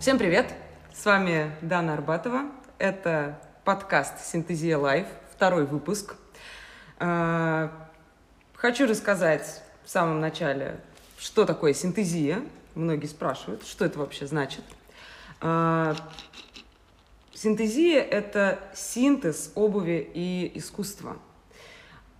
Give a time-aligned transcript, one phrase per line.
[0.00, 0.54] Всем привет!
[0.94, 2.44] С вами Дана Арбатова.
[2.78, 6.14] Это подкаст «Синтезия Life», второй выпуск.
[7.00, 7.72] А,
[8.54, 10.78] хочу рассказать в самом начале,
[11.18, 12.42] что такое синтезия.
[12.76, 14.62] Многие спрашивают, что это вообще значит.
[15.40, 15.96] А,
[17.34, 21.16] синтезия– это синтез обуви и искусства–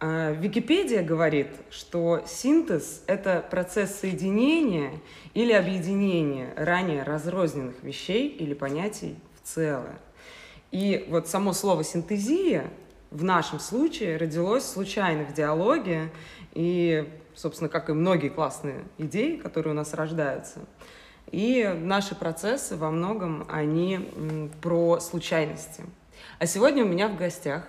[0.00, 4.92] Википедия говорит, что синтез– это процесс соединения
[5.34, 9.98] или объединения ранее разрозненных вещей или понятий в целое.
[10.70, 12.70] И вот само слово «синтезия»
[13.10, 16.12] в нашем случае родилось случайно в диалоге,
[16.52, 20.60] и, собственно, как и многие классные идеи, которые у нас рождаются.
[21.32, 25.84] И наши процессы во многом, они про случайности.
[26.38, 27.64] А сегодня у меня в гостях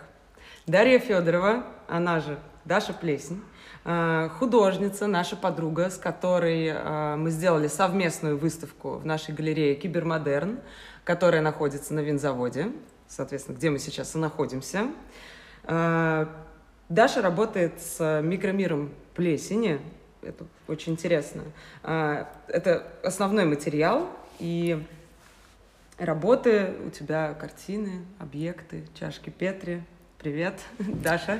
[0.70, 3.42] Дарья Федорова, она же Даша Плесень,
[3.86, 10.60] э, художница, наша подруга, с которой э, мы сделали совместную выставку в нашей галерее «Кибермодерн»,
[11.06, 12.72] которая находится на винзаводе,
[13.08, 14.86] соответственно, где мы сейчас и находимся.
[15.64, 16.28] Э,
[16.88, 19.82] Даша работает с микромиром плесени,
[20.22, 21.44] это очень интересно.
[21.82, 24.08] Это основной материал,
[24.38, 24.84] и
[25.98, 29.84] работы у тебя картины, объекты, чашки Петри,
[30.20, 31.40] Привет, Даша.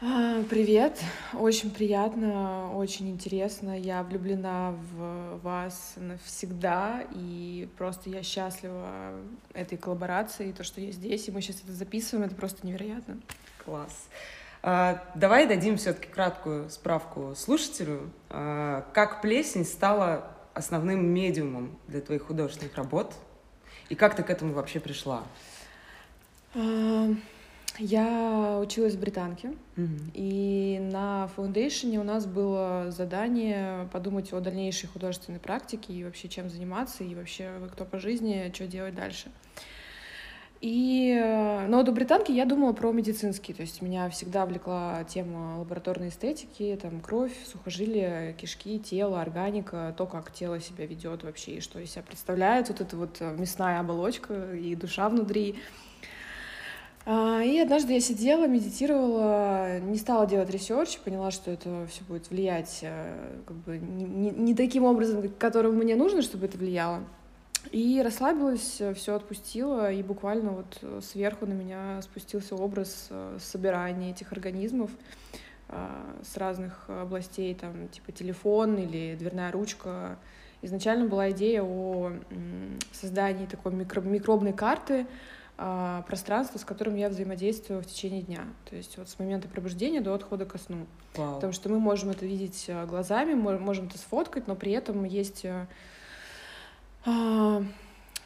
[0.00, 1.00] А, привет,
[1.34, 3.76] очень приятно, очень интересно.
[3.76, 9.16] Я влюблена в вас навсегда, и просто я счастлива
[9.52, 13.18] этой коллаборации, и то, что я здесь, и мы сейчас это записываем, это просто невероятно.
[13.64, 14.06] Класс.
[14.62, 18.12] А, давай дадим все-таки краткую справку слушателю.
[18.30, 23.12] А, как плесень стала основным медиумом для твоих художественных работ,
[23.88, 25.24] и как ты к этому вообще пришла?
[27.78, 30.10] Я училась в британке, mm-hmm.
[30.12, 36.50] и на фаундейшене у нас было задание подумать о дальнейшей художественной практике и вообще чем
[36.50, 39.30] заниматься, и вообще кто по жизни, что делать дальше.
[40.60, 41.20] И,
[41.68, 46.78] но до британки я думала про медицинский, то есть меня всегда влекла тема лабораторной эстетики,
[46.80, 51.90] там кровь, сухожилия, кишки, тело, органика, то, как тело себя ведет вообще, и что из
[51.90, 55.56] себя представляет, вот эта вот мясная оболочка и душа внутри.
[57.04, 62.30] А, и однажды я сидела, медитировала, не стала делать research, поняла, что это все будет
[62.30, 67.00] влиять э, как бы не, не, таким образом, которым мне нужно, чтобы это влияло.
[67.72, 74.32] И расслабилась, все отпустила, и буквально вот сверху на меня спустился образ э, собирания этих
[74.32, 74.90] организмов
[75.68, 80.18] а, с разных областей, там, типа телефон или дверная ручка.
[80.60, 82.12] Изначально была идея о
[82.92, 85.06] создании такой микро микробной карты,
[86.06, 88.44] пространство, с которым я взаимодействую в течение дня.
[88.68, 90.86] То есть вот с момента пробуждения до отхода ко сну.
[91.14, 91.34] Вау.
[91.36, 95.44] Потому что мы можем это видеть а, глазами, можем это сфоткать, но при этом есть
[95.44, 95.66] а,
[97.04, 97.62] а,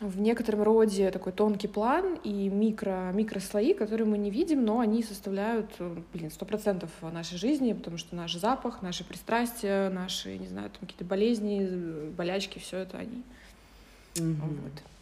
[0.01, 5.03] в некотором роде такой тонкий план и микро, микрослои, которые мы не видим, но они
[5.03, 5.71] составляют,
[6.13, 10.81] блин, сто процентов нашей жизни, потому что наш запах, наши пристрастия, наши, не знаю, там
[10.81, 13.23] какие-то болезни, болячки, все это они.
[14.15, 14.37] Mm-hmm.
[14.41, 14.96] Вот.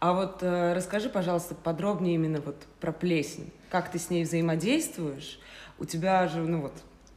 [0.00, 3.52] А вот э, расскажи, пожалуйста, подробнее именно вот про плесень.
[3.68, 5.38] Как ты с ней взаимодействуешь?
[5.78, 6.72] У тебя же, ну вот,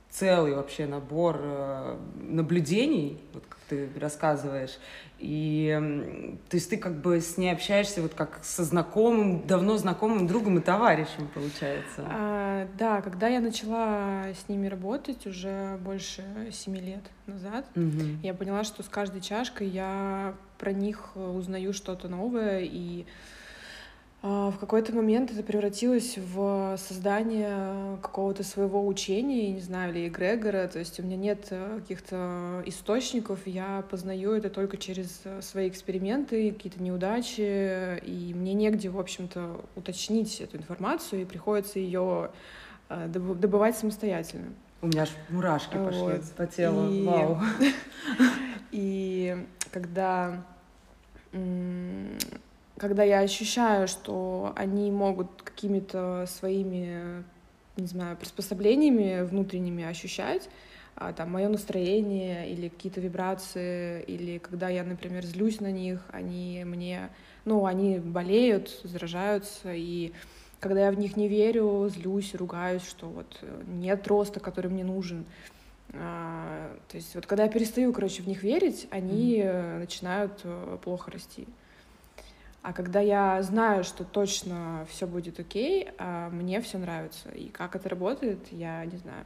[0.10, 4.78] целый вообще набор э, наблюдений, вот как ты рассказываешь.
[5.24, 10.28] И то есть ты как бы с ней общаешься вот как со знакомым, давно знакомым
[10.28, 12.06] другом и товарищем, получается.
[12.06, 18.02] А, да, когда я начала с ними работать уже больше семи лет назад, угу.
[18.22, 23.06] я поняла, что с каждой чашкой я про них узнаю что-то новое и
[24.24, 30.80] в какой-то момент это превратилось в создание какого-то своего учения, не знаю, или эгрегора, то
[30.80, 36.54] есть у меня нет э, каких-то источников, я познаю это только через э, свои эксперименты,
[36.54, 42.32] какие-то неудачи, и мне негде, в общем-то, уточнить эту информацию, и приходится ее
[42.88, 44.54] э, добывать самостоятельно.
[44.82, 45.88] У меня аж мурашки вот.
[45.88, 47.06] пошли по телу, и...
[47.06, 47.42] вау.
[48.72, 50.46] И когда
[52.78, 57.24] когда я ощущаю, что они могут какими-то своими,
[57.78, 60.50] не знаю, приспособлениями внутренними ощущать,
[60.96, 66.64] а, там, мое настроение или какие-то вибрации, или когда я, например, злюсь на них, они
[66.66, 67.10] мне,
[67.46, 70.14] ну, они болеют, заражаются, и
[70.60, 75.26] когда я в них не верю, злюсь, ругаюсь, что вот нет роста, который мне нужен.
[75.94, 79.80] А, то есть вот когда я перестаю, короче, в них верить, они mm-hmm.
[79.80, 81.48] начинают э, плохо расти.
[82.64, 87.30] А когда я знаю, что точно все будет окей, а мне все нравится.
[87.30, 89.26] И как это работает, я не знаю.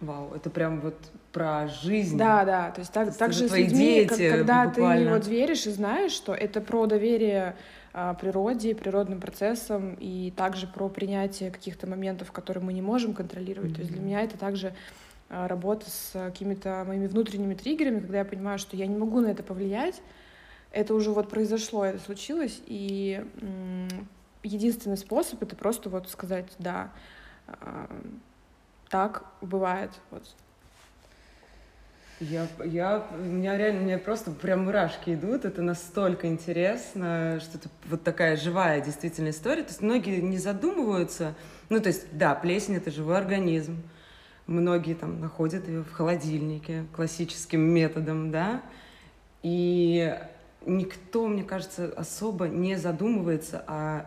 [0.00, 0.96] Вау, это прям вот
[1.32, 2.16] про жизнь.
[2.16, 5.04] Да, да, то есть так, так же с людьми, дети, когда буквально.
[5.04, 7.56] ты вот веришь и знаешь, что это про доверие
[7.92, 13.72] а, природе, природным процессам и также про принятие каких-то моментов, которые мы не можем контролировать.
[13.72, 13.74] Mm-hmm.
[13.74, 14.72] То есть для меня это также
[15.28, 19.26] а, работа с какими-то моими внутренними триггерами, когда я понимаю, что я не могу на
[19.26, 20.00] это повлиять,
[20.72, 23.24] это уже вот произошло, это случилось, и
[24.42, 26.90] единственный способ это просто вот сказать да,
[27.46, 27.88] а,
[28.88, 30.22] так бывает, вот.
[32.20, 37.68] Я, я, у меня реально, мне просто прям мурашки идут, это настолько интересно, что это
[37.88, 41.36] вот такая живая действительно история, то есть многие не задумываются,
[41.68, 43.80] ну, то есть, да, плесень— это живой организм,
[44.48, 48.62] многие там находят ее в холодильнике классическим методом, да,
[49.44, 50.18] и
[50.68, 54.06] никто, мне кажется, особо не задумывается о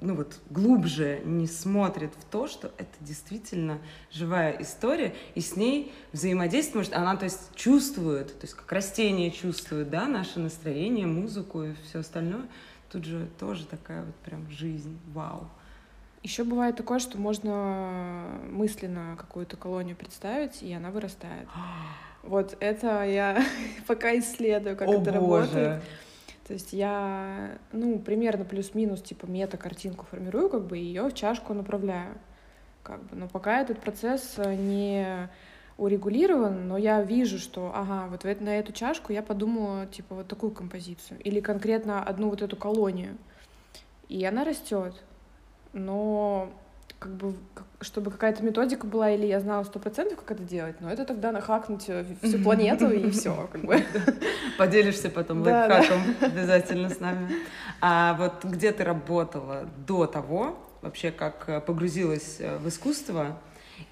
[0.00, 3.78] ну вот глубже не смотрит в то, что это действительно
[4.10, 9.90] живая история, и с ней взаимодействует, она, то есть, чувствует, то есть, как растение чувствует,
[9.90, 12.46] да, наше настроение, музыку и все остальное.
[12.90, 15.48] Тут же тоже такая вот прям жизнь, вау.
[16.22, 21.48] Еще бывает такое, что можно мысленно какую-то колонию представить, и она вырастает.
[22.22, 23.42] вот это я
[23.86, 25.14] пока исследую, как О, это боже.
[25.14, 25.82] работает.
[26.46, 32.14] То есть я, ну, примерно плюс-минус, типа, мета-картинку формирую, как бы, ее в чашку направляю.
[32.82, 33.16] Как бы.
[33.16, 35.28] Но пока этот процесс э, не
[35.78, 40.50] урегулирован, но я вижу, что, ага, вот на эту чашку я подумала, типа, вот такую
[40.50, 41.20] композицию.
[41.20, 43.16] Или конкретно одну вот эту колонию.
[44.08, 44.94] И она растет.
[45.72, 46.52] Но
[47.00, 47.34] как бы,
[47.80, 51.32] чтобы какая-то методика была, или я знала сто процентов, как это делать, но это тогда
[51.32, 53.82] нахакнуть э, всю планету и все, как бы.
[54.58, 57.30] Поделишься потом лайфхаком обязательно с нами.
[57.80, 63.38] А вот где ты работала до того, вообще как э, погрузилась э, в искусство,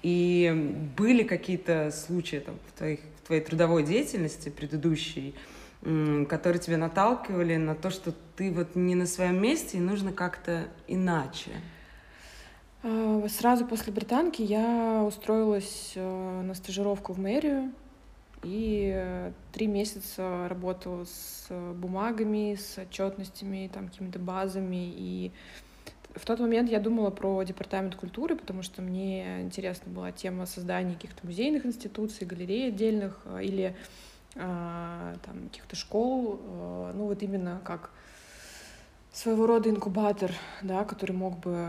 [0.03, 5.33] и были какие-то случаи там, в, твоих, в твоей трудовой деятельности предыдущей,
[5.81, 10.65] которые тебя наталкивали на то, что ты вот не на своем месте и нужно как-то
[10.87, 11.49] иначе?
[12.81, 17.73] А, сразу после британки я устроилась э, на стажировку в мэрию
[18.43, 24.93] и э, три месяца работала с бумагами, с отчетностями, там какими-то базами.
[24.95, 25.31] И
[26.15, 30.93] в тот момент я думала про департамент культуры, потому что мне интересна была тема создания
[30.93, 33.75] каких-то музейных институций, галерей отдельных э, или
[34.35, 36.39] там каких-то школ,
[36.93, 37.89] ну вот именно как
[39.19, 40.31] своего рода инкубатор,
[40.61, 41.67] да, который мог бы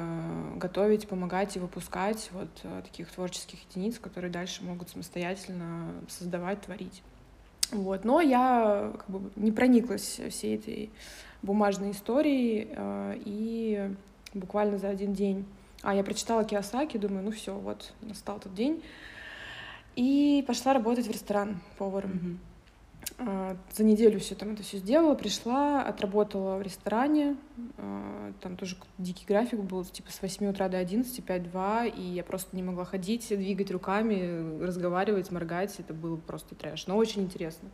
[0.56, 7.02] готовить, помогать и выпускать вот э, таких творческих единиц, которые дальше могут самостоятельно создавать, творить.
[7.72, 8.04] Вот.
[8.04, 10.90] Но я как бы не прониклась всей этой
[11.42, 13.94] бумажной историей, э, и
[14.32, 15.44] буквально за один день...
[15.82, 18.80] А, я прочитала Киосаки, думаю, ну все, вот настал тот день.
[19.96, 22.12] И пошла работать в ресторан поваром.
[22.12, 22.49] Mm-hmm.
[23.22, 27.36] А, за неделю все там это все сделала, пришла, отработала в ресторане.
[27.76, 32.24] А, там тоже дикий график был, типа с 8 утра до 11, 5-2, и я
[32.24, 35.78] просто не могла ходить, двигать руками, разговаривать, моргать.
[35.78, 36.86] Это было просто трэш.
[36.86, 37.68] Но очень интересно.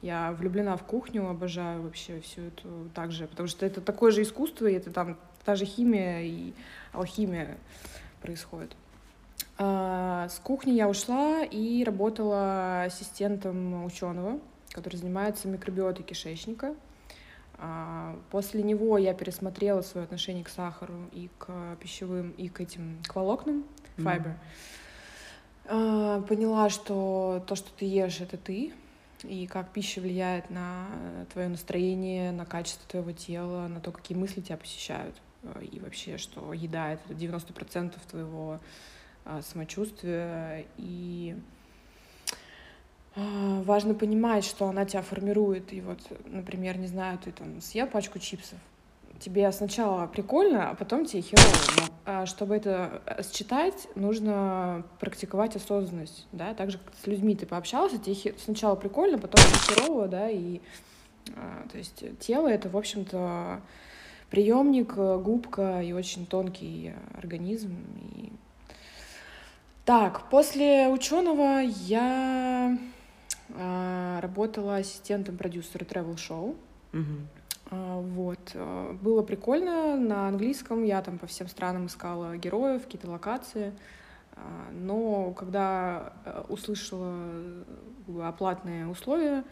[0.00, 4.68] Я влюблена в кухню, обожаю вообще всю эту также, потому что это такое же искусство,
[4.68, 6.52] и это там та же химия и
[6.92, 7.58] алхимия
[8.22, 8.76] происходит.
[9.58, 14.38] А, с кухни я ушла и работала ассистентом ученого
[14.74, 16.74] который занимается микробиотой кишечника.
[17.56, 22.98] А, после него я пересмотрела свое отношение к сахару и к пищевым, и к этим
[23.06, 23.64] к волокнам,
[23.96, 24.36] файбер.
[25.64, 26.26] Mm.
[26.26, 28.74] Поняла, что то, что ты ешь, это ты,
[29.22, 30.88] и как пища влияет на
[31.32, 35.14] твое настроение, на качество твоего тела, на то, какие мысли тебя посещают.
[35.72, 38.60] И вообще, что еда— это 90% твоего
[39.24, 40.66] а, самочувствия.
[40.76, 41.53] И а,
[43.16, 45.72] важно понимать, что она тебя формирует.
[45.72, 48.58] И вот, например, не знаю, ты там съел пачку чипсов,
[49.20, 51.90] тебе сначала прикольно, а потом тебе херово.
[52.06, 57.46] А чтобы это э, считать, нужно практиковать осознанность, да, так же, как с людьми ты
[57.46, 60.60] пообщался, тебе сначала прикольно, потом херово, да, и
[61.34, 63.62] а, то есть тело— это, в общем-то,
[64.30, 67.74] приемник, губка и очень тонкий организм.
[68.16, 68.32] И...
[69.86, 72.78] Так, после ученого я а,
[73.54, 76.56] работала ассистентом продюсера travel шоу.
[77.70, 78.52] А, вот.
[78.54, 80.84] А, было прикольно на английском.
[80.84, 83.72] Я там по всем странам искала героев, какие-то локации.
[84.72, 86.12] Но когда
[86.48, 87.14] услышала
[88.24, 89.44] оплатные условия,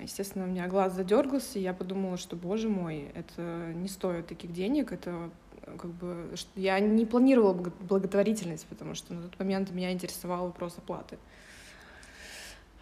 [0.00, 4.52] естественно, у меня глаз задергался, и я подумала, что, боже мой, это не стоит таких
[4.52, 5.30] денег, это
[5.78, 11.16] как бы я не планировала благотворительность, потому что на тот момент меня интересовал вопрос оплаты.
[11.16, 11.39] А,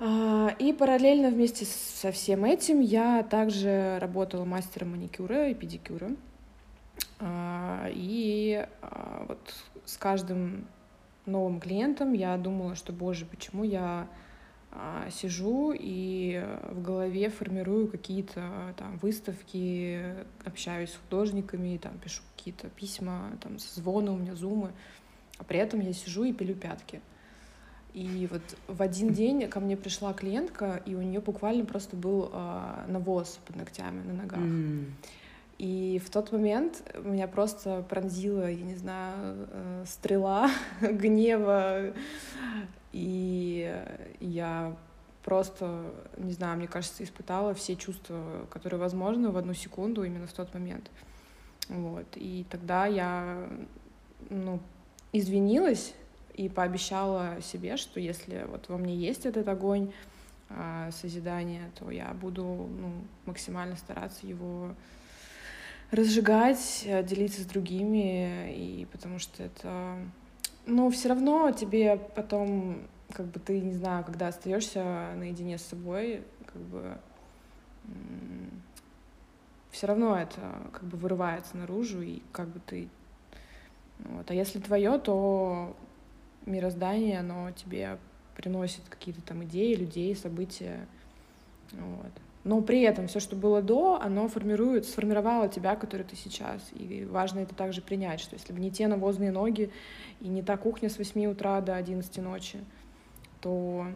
[0.00, 6.10] и параллельно вместе со всем этим я также работала мастером маникюра и педикюра.
[7.20, 10.66] А, и а, вот с каждым
[11.26, 14.08] новым клиентом я думала, что, боже, почему я
[15.10, 20.14] сижу и в голове формирую какие-то там выставки,
[20.44, 24.72] общаюсь с художниками, там пишу какие-то письма, там созвоны у меня зумы,
[25.38, 27.00] а при этом я сижу и пилю пятки.
[27.98, 32.30] И вот в один день ко мне пришла клиентка, и у нее буквально просто был
[32.32, 34.38] э, навоз под ногтями на ногах.
[34.38, 34.84] Mm.
[35.58, 40.48] И в тот момент меня просто пронзила, я не знаю, э, стрела
[40.80, 41.92] гнева,
[42.92, 43.76] и
[44.20, 44.76] я
[45.24, 50.32] просто, не знаю, мне кажется, испытала все чувства, которые возможны в одну секунду именно в
[50.32, 50.88] тот момент.
[51.68, 52.06] Вот.
[52.14, 53.48] И тогда я,
[54.30, 54.60] ну,
[55.12, 55.94] извинилась
[56.38, 59.92] и пообещала себе, что если вот во мне есть этот огонь
[60.50, 62.92] э, созидания, то я буду ну,
[63.26, 64.74] максимально стараться его
[65.90, 69.98] разжигать, делиться с другими, и потому что это,
[70.66, 76.22] ну, все равно тебе потом, как бы ты, не знаю, когда остаешься наедине с собой,
[76.46, 76.98] как бы
[79.70, 80.40] все равно это
[80.72, 82.88] как бы вырывается наружу, и как бы ты
[84.00, 84.30] вот.
[84.30, 85.76] А если твое, то
[86.48, 87.98] мироздание, оно тебе
[88.36, 90.86] приносит какие-то там идеи, людей, события.
[91.72, 92.12] Вот.
[92.44, 96.62] Но при этом все, что было до, оно формирует, сформировало тебя, который ты сейчас.
[96.72, 99.70] И важно это также принять, что если бы не те навозные ноги
[100.20, 102.58] и не та кухня с 8 утра до 11 ночи,
[103.40, 103.86] то,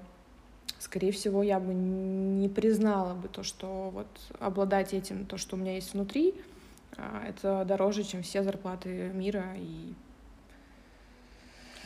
[0.78, 5.58] скорее всего, я бы не признала бы то, что вот обладать этим, то, что у
[5.58, 6.34] меня есть внутри,
[6.96, 9.94] а, это дороже, чем все зарплаты мира и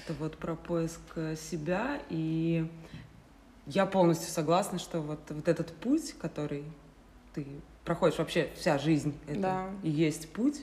[0.07, 2.67] это вот про поиск э, себя, и
[3.67, 6.65] я полностью согласна, что вот, вот этот путь, который
[7.35, 7.45] ты
[7.85, 9.71] проходишь, вообще вся жизнь, это да.
[9.83, 10.63] и есть путь,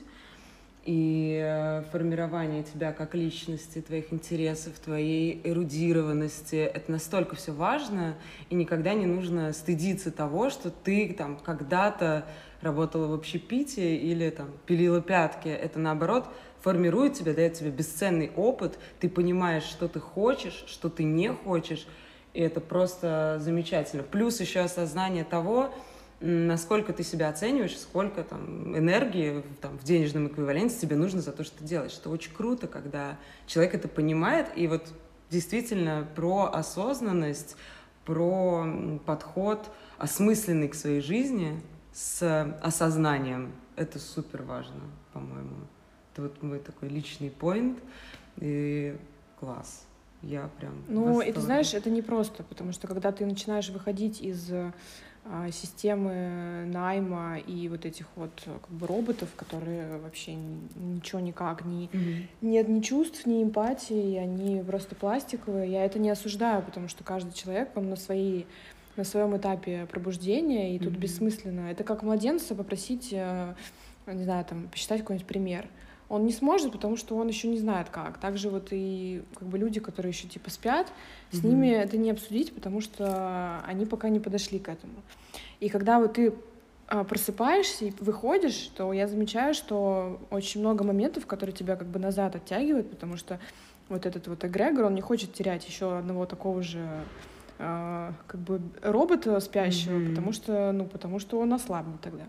[0.86, 8.16] и э, формирование тебя как личности, твоих интересов, твоей эрудированности, это настолько все важно,
[8.48, 12.26] и никогда не нужно стыдиться того, что ты там когда-то
[12.62, 15.48] работала в общепите или там пилила пятки.
[15.48, 16.28] Это наоборот
[16.64, 21.86] формирует тебя, дает тебе бесценный опыт, ты понимаешь, что ты хочешь, что ты не хочешь,
[22.32, 24.02] и это просто замечательно.
[24.02, 25.74] Плюс еще осознание того,
[26.20, 31.44] насколько ты себя оцениваешь, сколько там энергии там, в денежном эквиваленте тебе нужно за то,
[31.44, 31.98] что ты делаешь.
[32.00, 34.88] Это очень круто, когда человек это понимает, и вот
[35.28, 37.56] действительно про осознанность,
[38.06, 38.66] про
[39.04, 41.60] подход осмысленный к своей жизни
[41.92, 43.52] с осознанием.
[43.76, 44.80] Это супер важно,
[45.12, 45.56] по-моему.
[46.14, 47.78] Это вот мой такой личный поинт.
[48.36, 48.96] И
[49.40, 49.84] класс.
[50.22, 54.50] Я прям Ну, это, знаешь, это не просто, потому что когда ты начинаешь выходить из
[55.26, 61.86] а, системы найма и вот этих вот как бы роботов, которые вообще ничего никак не
[61.86, 62.26] mm-hmm.
[62.42, 65.70] нет ни чувств, ни эмпатии, они просто пластиковые.
[65.70, 68.46] Я это не осуждаю, потому что каждый человек он на своей
[68.96, 70.98] на своем этапе пробуждения, и тут mm-hmm.
[70.98, 71.70] бессмысленно.
[71.70, 73.54] Это как младенца попросить, э,
[74.06, 75.66] не знаю, там, посчитать какой-нибудь пример
[76.08, 78.18] он не сможет, потому что он еще не знает как.
[78.18, 80.92] Также вот и как бы люди, которые еще типа спят,
[81.30, 81.46] с mm-hmm.
[81.46, 84.94] ними это не обсудить, потому что они пока не подошли к этому.
[85.60, 86.34] И когда вот ты
[86.86, 91.98] а, просыпаешься и выходишь, то я замечаю, что очень много моментов, которые тебя как бы
[91.98, 93.40] назад оттягивают, потому что
[93.88, 96.86] вот этот вот эгрегор, он не хочет терять еще одного такого же
[97.58, 100.08] э, как бы робота спящего, mm-hmm.
[100.10, 102.24] потому что, ну, потому что он ослабнет тогда.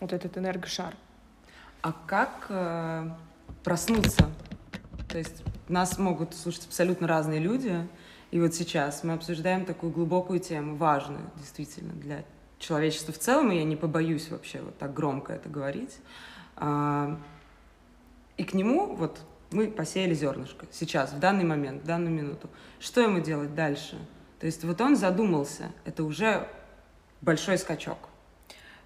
[0.00, 0.94] Вот этот энергошар.
[1.86, 3.08] А как э,
[3.62, 4.28] проснуться?
[5.08, 7.86] То есть нас могут слушать абсолютно разные люди,
[8.32, 12.24] и вот сейчас мы обсуждаем такую глубокую тему, важную действительно для
[12.58, 15.96] человечества в целом, и я не побоюсь вообще вот так громко это говорить.
[16.56, 17.20] А,
[18.36, 19.20] и к нему вот
[19.52, 22.50] мы посеяли зернышко сейчас, в данный момент, в данную минуту.
[22.80, 23.96] Что ему делать дальше?
[24.40, 26.48] То есть вот он задумался, это уже
[27.20, 28.08] большой скачок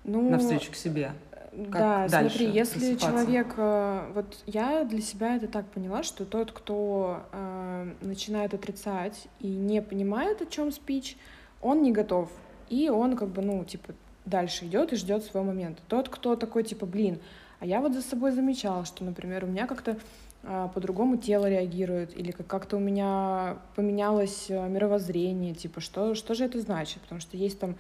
[0.05, 1.15] ну, навстречу к себе.
[1.51, 6.25] Как да, дальше смотри, если человек, э, вот я для себя это так поняла, что
[6.25, 11.17] тот, кто э, начинает отрицать и не понимает, о чем спич,
[11.61, 12.31] он не готов,
[12.69, 15.83] и он как бы, ну, типа, дальше идет и ждет своего момента.
[15.89, 17.19] Тот, кто такой, типа, блин,
[17.59, 19.99] а я вот за собой замечала, что, например, у меня как-то
[20.45, 26.45] э, по-другому тело реагирует, или как-то у меня поменялось э, мировоззрение, типа, что, что же
[26.45, 27.03] это значит?
[27.03, 27.75] Потому что есть там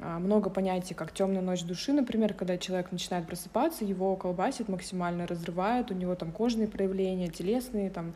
[0.00, 5.90] много понятий, как темная ночь души, например, когда человек начинает просыпаться, его колбасит максимально, разрывает,
[5.90, 8.14] у него там кожные проявления, телесные, там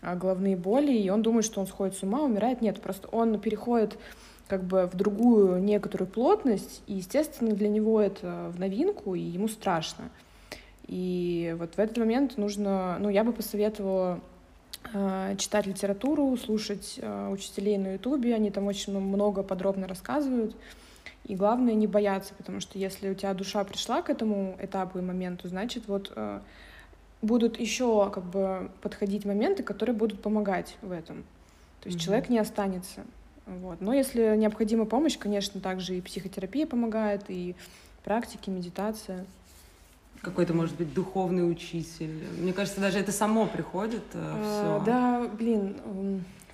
[0.00, 2.60] а, головные боли, и он думает, что он сходит с ума, умирает.
[2.60, 3.98] Нет, просто он переходит
[4.46, 9.48] как бы в другую некоторую плотность, и, естественно, для него это в новинку, и ему
[9.48, 10.10] страшно.
[10.86, 14.20] И вот в этот момент нужно, ну, я бы посоветовала
[14.92, 17.00] э, читать литературу, слушать
[17.30, 20.54] учителей на Ютубе, они там очень много подробно рассказывают.
[21.24, 25.02] И главное не бояться, потому что если у тебя душа пришла к этому этапу и
[25.02, 26.40] моменту, значит вот э,
[27.22, 31.24] будут еще как бы подходить моменты, которые будут помогать в этом.
[31.80, 32.02] То есть mm-hmm.
[32.02, 33.04] человек не останется.
[33.46, 33.80] Вот.
[33.80, 37.54] Но если необходима помощь, конечно, также и психотерапия помогает, и
[38.04, 39.24] практики, медитация.
[40.20, 42.22] Какой-то, может быть, духовный учитель.
[42.38, 44.02] Мне кажется, даже это само приходит.
[44.14, 45.76] Э, а, да, блин,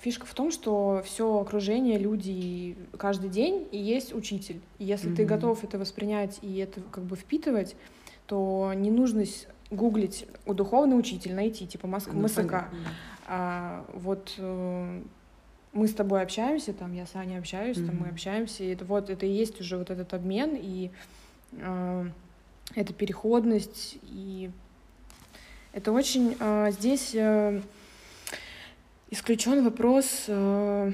[0.01, 4.59] фишка в том, что все окружение, люди каждый день и есть учитель.
[4.79, 5.15] И если mm-hmm.
[5.15, 7.75] ты готов это воспринять и это как бы впитывать,
[8.25, 9.23] то не нужно
[9.69, 12.09] гуглить у духовный учитель, найти типа Моск...
[12.11, 12.65] ну, МСК.
[13.27, 15.01] А, вот э,
[15.73, 17.85] мы с тобой общаемся, там я с Аней общаюсь, mm-hmm.
[17.85, 20.89] там мы общаемся, и это вот это и есть уже вот этот обмен и
[21.53, 22.05] э,
[22.75, 24.49] эта переходность и
[25.73, 27.61] это очень э, здесь э,
[29.11, 30.91] исключен вопрос э,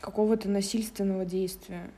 [0.00, 1.90] какого-то насильственного действия.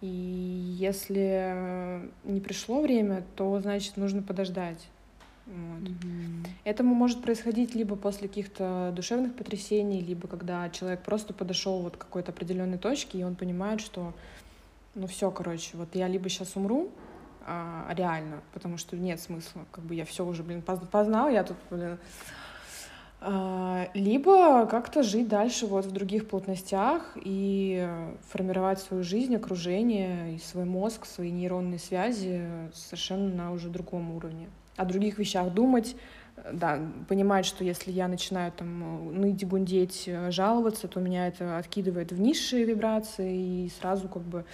[0.00, 4.88] И если не пришло время, то значит нужно подождать.
[5.46, 5.88] Вот.
[5.88, 6.46] Mm-hmm.
[6.64, 12.00] Этому может происходить либо после каких-то душевных потрясений, либо когда человек просто подошел вот к
[12.00, 14.12] какой-то определенной точке, и он понимает, что
[14.96, 16.90] ну все, короче, вот я либо сейчас умру,
[17.46, 21.56] а, реально, потому что нет смысла, как бы я все уже, блин, познал, я тут,
[21.70, 21.98] блин,
[23.94, 27.88] либо как-то жить дальше вот в других плотностях и
[28.28, 32.42] формировать свою жизнь, окружение и свой мозг, свои нейронные связи
[32.74, 34.48] совершенно на уже другом уровне.
[34.76, 35.96] О других вещах думать,
[36.52, 42.20] да, понимать, что если я начинаю там ныть, гундеть, жаловаться, то меня это откидывает в
[42.20, 44.44] низшие вибрации, и сразу как бы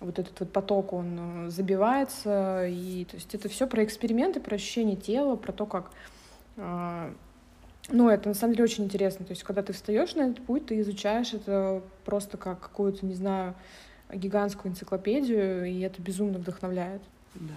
[0.00, 4.96] вот этот вот поток, он забивается, и то есть это все про эксперименты, про ощущение
[4.96, 5.92] тела, про то, как
[6.56, 7.12] э,
[7.88, 9.24] ну, это на самом деле очень интересно.
[9.24, 13.14] То есть, когда ты встаешь на этот путь, ты изучаешь это просто как какую-то, не
[13.14, 13.54] знаю,
[14.12, 17.02] гигантскую энциклопедию, и это безумно вдохновляет.
[17.34, 17.54] Да.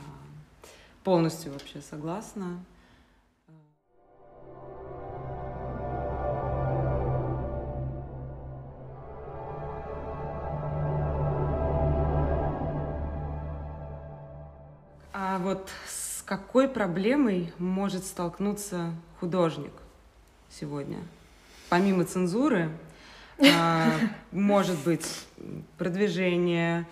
[1.04, 2.64] Полностью вообще согласна.
[15.12, 19.83] А вот с какой проблемой может столкнуться художник
[20.60, 21.00] сегодня?
[21.70, 22.70] Помимо цензуры,
[23.40, 23.92] а,
[24.32, 25.08] может быть
[25.78, 26.88] продвижение,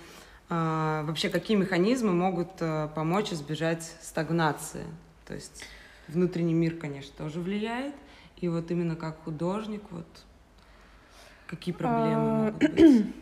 [0.50, 4.86] а, вообще какие механизмы могут а, помочь избежать стагнации.
[5.28, 5.64] То есть
[6.08, 7.96] внутренний мир, конечно, тоже влияет.
[8.38, 10.08] И вот именно как художник, вот
[11.48, 13.06] какие проблемы а, могут быть?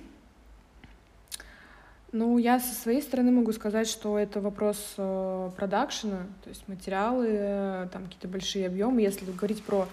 [2.11, 7.27] Ну, я со своей стороны могу сказать, что это вопрос э, продакшена, то есть материалы,
[7.29, 9.01] э, там какие-то большие объемы.
[9.01, 9.85] Если говорить про э,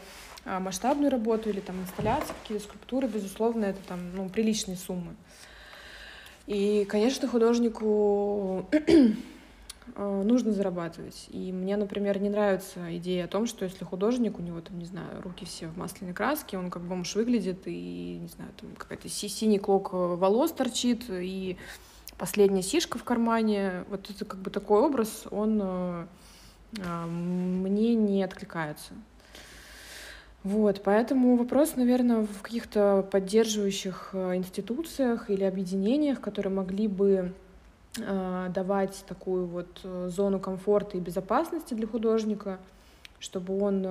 [0.47, 5.17] масштабную работу или там инсталляции, какие-то скульптуры, безусловно, это там ну, приличные суммы.
[6.47, 11.27] И, конечно, художнику э, нужно зарабатывать.
[11.31, 14.85] И мне, например, не нравится идея о том, что если художник, у него там, не
[14.85, 19.09] знаю, руки все в масляной краске, он как бомж выглядит, и, не знаю, там какая-то
[19.09, 21.57] синий клок э, волос торчит, и
[22.17, 23.85] последняя сишка в кармане.
[23.89, 26.07] Вот это как бы такой образ, он э,
[27.07, 28.93] мне не откликается.
[30.47, 37.33] Вот, поэтому вопрос, наверное, в каких-то поддерживающих э, институциях или объединениях, которые могли бы
[37.99, 42.61] э, давать такую вот э, зону комфорта и безопасности для художника,
[43.19, 43.85] чтобы он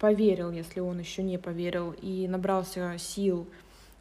[0.00, 3.46] поверил, если он еще не поверил, и набрался сил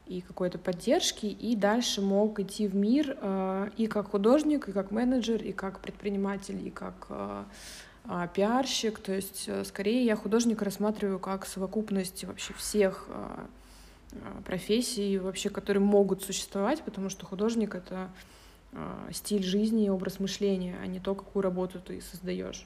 [0.08, 3.16] и какой-то поддержки, и дальше мог идти в мир
[3.78, 7.10] и как художник, и как менеджер, и как предприниматель, и как
[8.34, 13.48] пиарщик, то есть э, скорее я художника рассматриваю как совокупность вообще всех а,
[14.12, 18.10] а, профессий, вообще, которые могут существовать, потому что художник— это
[19.12, 22.66] стиль жизни и образ мышления, а не то, какую работу ты создаешь.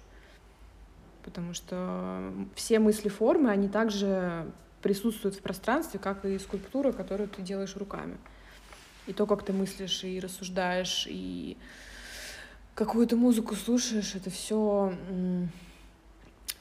[1.25, 4.49] Потому что все мысли формы, они также
[4.81, 8.17] присутствуют в пространстве, как и скульптура, которую ты делаешь руками.
[9.05, 11.57] И то, как ты мыслишь и рассуждаешь, и
[12.77, 14.93] какую-то музыку слушаешь, это все,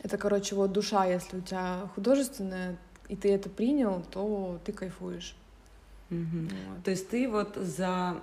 [0.02, 5.36] это, короче, вот душа, если у тебя художественная, и ты это принял, то ты кайфуешь.
[6.10, 6.18] Угу.
[6.40, 6.84] Вот.
[6.84, 8.16] То есть ты вот за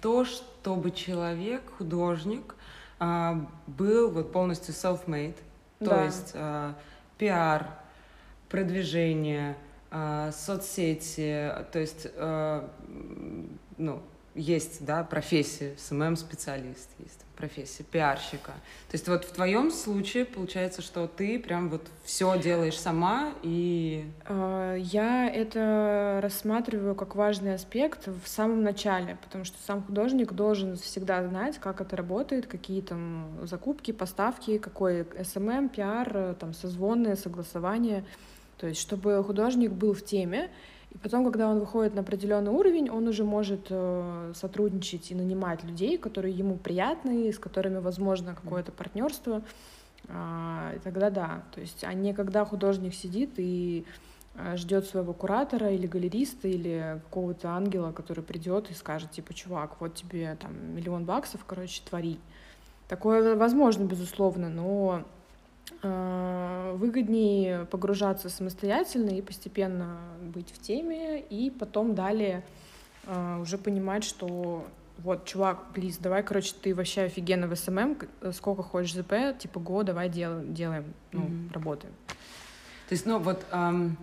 [0.00, 2.54] то, чтобы человек, художник,
[3.00, 5.36] а, был вот полностью self-made,
[5.80, 6.04] то Да.
[6.04, 6.76] есть а,
[7.18, 7.68] пиар,
[8.48, 9.56] продвижение,
[9.90, 12.06] а, соцсети, то есть,
[13.76, 14.02] ну,
[14.38, 18.52] есть, да, профессия, SMM-специалист, есть профессия пиарщика.
[18.88, 24.10] То есть вот в твоем случае получается, что ты прям вот все делаешь сама и...
[24.24, 30.76] А, Я это рассматриваю как важный аспект в самом начале, потому что сам художник должен
[30.76, 38.04] всегда знать, как это работает, какие там закупки, поставки, какой SMM, пиар, там созвоны, согласования.
[38.56, 40.50] То есть, чтобы художник был в теме,
[40.90, 45.62] и потом, когда он выходит на определенный уровень, он уже может э, сотрудничать и нанимать
[45.62, 49.42] людей, которые ему приятны, с которыми возможно какое-то партнерство.
[50.08, 51.42] А, и тогда да.
[51.54, 53.84] То есть, а не когда художник сидит и
[54.34, 59.80] э, ждет своего куратора или галериста или какого-то ангела, который придет и скажет, типа, чувак,
[59.80, 62.18] вот тебе там миллион баксов, короче, твори.
[62.88, 65.04] Такое возможно, безусловно, но
[65.82, 72.44] выгоднее погружаться самостоятельно и постепенно быть в теме, и потом далее
[73.06, 74.66] э, уже понимать, что
[74.98, 79.60] вот, чувак, please, давай, короче, ты вообще офигенно в SMM, к- сколько хочешь ЗП, типа,
[79.60, 81.50] go, давай дел- делаем, ну, Мгм.
[81.52, 81.94] работаем.
[82.88, 83.96] То есть, ну, вот, ам,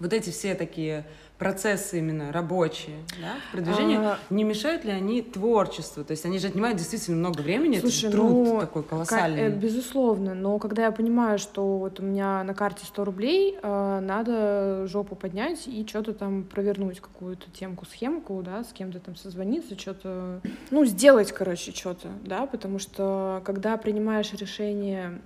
[0.00, 1.04] вот эти все такие
[1.38, 6.02] процессы именно рабочие, да, в продвижении, А, не мешают ли они творчеству?
[6.04, 9.42] То есть они же отнимают действительно много времени, Слушай, это труд ну, такой колоссальный.
[9.42, 14.00] э, Безусловно, но когда я понимаю, что вот у меня на карте 100 рублей, э,
[14.02, 19.78] надо жопу поднять и что-то там провернуть, какую-то темку, схемку, да, с кем-то там созвониться,
[19.78, 25.20] что-то, ну, сделать, короче, что-то, да, потому что когда принимаешь решение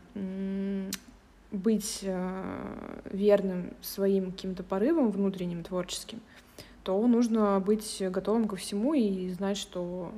[1.50, 6.20] быть э, верным своим каким-то порывам внутренним, творческим,
[6.82, 10.12] то нужно быть готовым ко всему и знать, что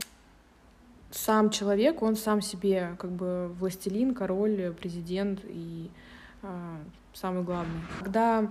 [1.10, 5.90] сам человек, он сам себе как бы властелин, король, президент и
[6.42, 6.78] а,
[7.12, 7.80] самый главный.
[8.00, 8.50] Когда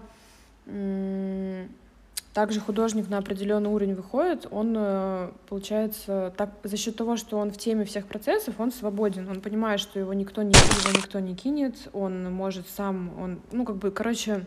[2.34, 7.52] также художник на определенный уровень выходит, он, э, получается, так, за счет того, что он
[7.52, 11.36] в теме всех процессов, он свободен, он понимает, что его никто не, его никто не
[11.36, 14.46] кинет, он может сам, он, ну, как бы, короче,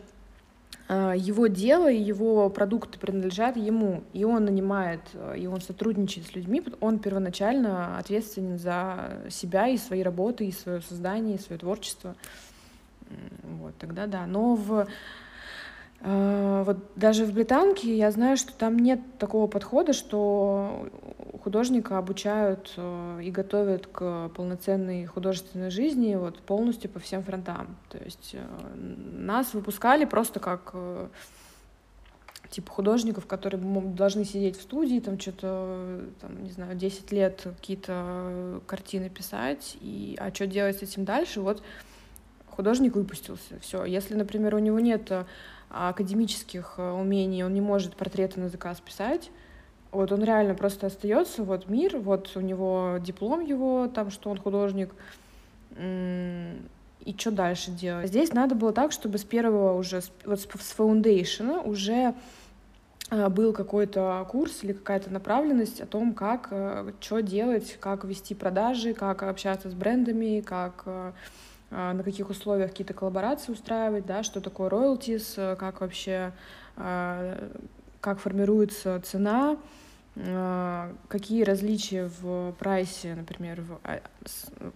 [0.89, 6.25] э, его дело и его продукты принадлежат ему, и он нанимает, э, и он сотрудничает
[6.25, 11.59] с людьми, он первоначально ответственен за себя и свои работы, и свое создание, и свое
[11.59, 12.15] творчество.
[13.43, 14.25] Вот, тогда да.
[14.25, 14.87] Но в
[16.07, 20.87] вот даже в британке я знаю, что там нет такого подхода, что
[21.45, 27.77] художника обучают э, и готовят к полноценной художественной жизни вот полностью по всем фронтам.
[27.89, 28.43] То есть э,
[28.75, 31.07] нас выпускали просто как э,
[32.49, 38.61] типа художников, которые должны сидеть в студии, там что-то, там, не знаю, 10 лет какие-то
[38.65, 41.41] картины писать, и а что делать с этим дальше?
[41.41, 41.61] Вот
[42.47, 43.85] художник выпустился, все.
[43.85, 45.25] Если, например, у него нет э,
[45.69, 49.31] академических э, умений, он не может портреты на заказ писать,
[49.91, 54.37] вот он реально просто остается, вот мир, вот у него диплом его, там, что он
[54.37, 54.93] художник,
[55.77, 58.07] и что дальше делать?
[58.07, 62.13] Здесь надо было так, чтобы с первого уже, вот с фаундейшена уже
[63.09, 66.51] а, был какой-то курс или какая-то направленность о том, как,
[66.99, 71.11] что делать, как вести продажи, как общаться с брендами, как э,
[71.75, 76.31] на каких условиях какие-то коллаборации устраивать, да, что такое royalties, э, как вообще,
[76.77, 77.51] а,
[77.99, 79.57] как формируется цена,
[80.15, 84.01] а, какие различия в прайсе, например, в, а,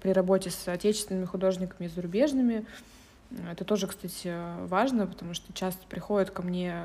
[0.01, 2.65] при работе с отечественными художниками и зарубежными.
[3.49, 4.33] Это тоже, кстати,
[4.67, 6.83] важно, потому что часто приходят ко мне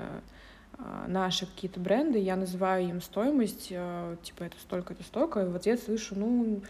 [0.78, 5.48] а, наши какие-то бренды, я называю им стоимость, а, типа это столько, это столько, и
[5.48, 6.62] в ответ слышу, ну,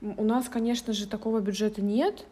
[0.00, 2.26] у нас, конечно же, такого бюджета нет,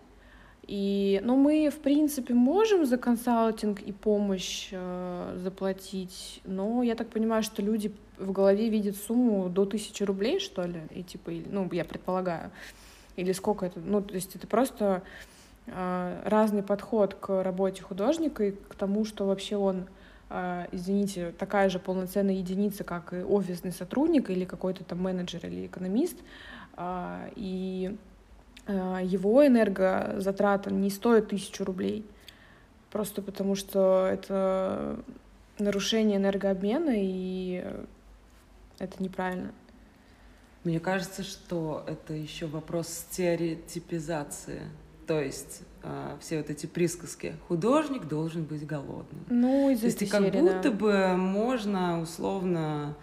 [0.70, 7.09] и, ну, мы, в принципе, можем за консалтинг и помощь э, заплатить, но я так
[7.09, 11.68] понимаю, что люди в голове видят сумму до тысячи рублей, что ли, и типа, ну,
[11.72, 12.52] я предполагаю,
[13.16, 15.02] или сколько это, ну, то есть это просто
[15.66, 19.87] э, разный подход к работе художника и к тому, что вообще он,
[20.28, 25.66] э, извините, такая же полноценная единица, как и офисный сотрудник или какой-то там менеджер или
[25.66, 26.18] экономист,
[26.76, 28.10] А, и э,
[29.02, 32.04] его энергозатрата не стоит тысячу рублей.
[32.90, 34.98] Просто потому что это
[35.59, 37.85] нарушение энергообмена, и э,
[38.78, 39.52] это неправильно.
[40.64, 44.62] Мне кажется, что это еще вопрос стереотипизации.
[45.06, 49.24] То есть а, все вот эти присказки «художник должен быть голодным».
[49.28, 50.70] Ну, из То есть как серии, будто да.
[50.70, 52.94] бы можно условно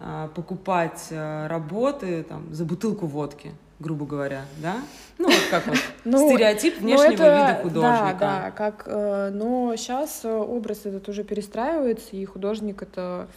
[0.00, 4.82] а, покупать а, работы там, за бутылку водки, грубо говоря, да?
[5.18, 8.16] Ну, вот как вот ну, стереотип ну, внешнего вида художника.
[8.20, 13.28] Да, да, как, э, но сейчас э, образ этот уже перестраивается, и художник— это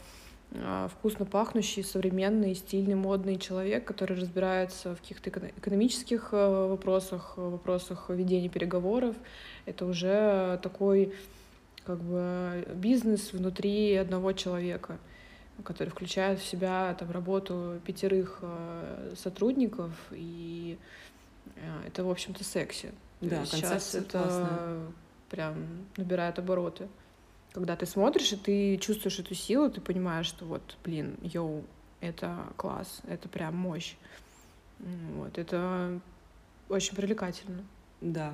[0.53, 8.09] а, вкусно пахнущий, современный, стильный, модный человек, который разбирается в каких-то экономических э, вопросах, вопросах
[8.09, 9.15] ведения переговоров.
[9.65, 11.13] Это уже такой
[11.85, 14.97] как бы бизнес внутри одного человека,
[15.63, 20.77] который включает в себя там работу пятерых э, сотрудников, и
[21.55, 22.91] э, это, в общем-то, секси.
[23.21, 24.79] Да, сейчас это классная.
[25.29, 25.55] прям
[25.97, 26.87] набирает обороты
[27.53, 31.63] когда ты смотришь, и ты чувствуешь эту силу, ты понимаешь, что вот, блин, йоу,
[31.99, 33.95] это класс, это прям мощь.
[34.79, 35.99] Вот, это
[36.69, 37.63] очень привлекательно.
[37.99, 38.33] Да,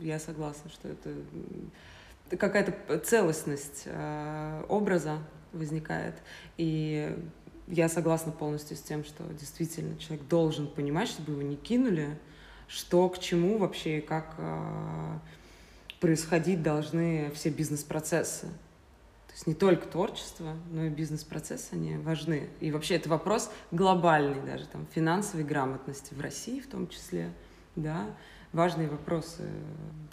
[0.00, 1.14] я согласна, что это
[2.36, 5.18] какая-то целостность э, образа
[5.52, 6.14] возникает.
[6.56, 7.16] И
[7.68, 12.18] я согласна полностью с тем, что действительно человек должен понимать, чтобы его не кинули,
[12.68, 15.18] что к чему вообще и как э,
[16.00, 18.46] происходить должны все бизнес-процессы.
[19.28, 22.50] То есть не только творчество, но и бизнес-процессы, они важны.
[22.60, 27.32] И вообще это вопрос глобальный даже, там, финансовой грамотности в России в том числе,
[27.74, 28.04] да,
[28.52, 29.48] важные вопросы.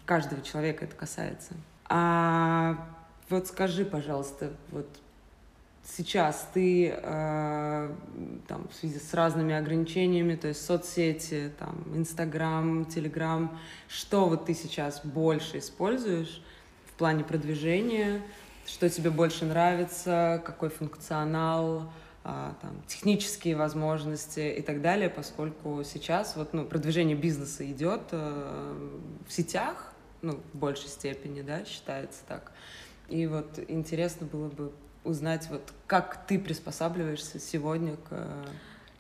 [0.06, 1.54] Каждого человека это касается.
[1.86, 2.88] А
[3.30, 4.88] вот скажи, пожалуйста, вот
[5.84, 7.96] сейчас ты э,
[8.48, 14.54] там, в связи с разными ограничениями, то есть соцсети, там, Инстаграм, Телеграм, что вот ты
[14.54, 16.42] сейчас больше используешь
[16.88, 18.22] в плане продвижения,
[18.66, 21.92] что тебе больше нравится, какой функционал,
[22.24, 28.90] э, там, технические возможности и так далее, поскольку сейчас вот, ну, продвижение бизнеса идет э,
[29.28, 32.52] в сетях, ну, в большей степени, да, считается так.
[33.08, 34.72] И вот интересно было бы
[35.04, 38.46] узнать, вот как ты приспосабливаешься сегодня к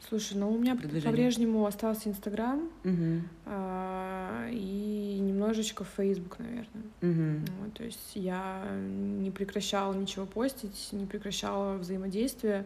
[0.07, 3.21] Слушай, ну у меня по-прежнему остался Инстаграм угу.
[3.45, 6.83] а, и немножечко Фейсбук, наверное.
[7.01, 7.45] Угу.
[7.59, 12.65] Вот, то есть я не прекращала ничего постить, не прекращала взаимодействия.